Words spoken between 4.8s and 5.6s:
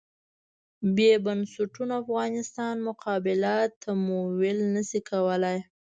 شي کولای.